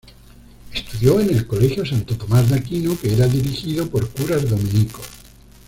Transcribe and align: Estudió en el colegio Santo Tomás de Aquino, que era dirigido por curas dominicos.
Estudió 0.73 1.19
en 1.19 1.29
el 1.29 1.45
colegio 1.45 1.85
Santo 1.85 2.17
Tomás 2.17 2.49
de 2.49 2.55
Aquino, 2.55 2.97
que 2.99 3.13
era 3.13 3.27
dirigido 3.27 3.87
por 3.87 4.09
curas 4.09 4.49
dominicos. 4.49 5.05